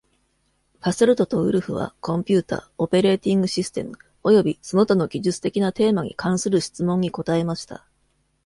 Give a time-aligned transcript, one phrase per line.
[0.79, 7.85] ファソルトとウルフは、コンピュータ、オペレーティングシステム、およびその他の技術的なテーマに関する質問に答えました。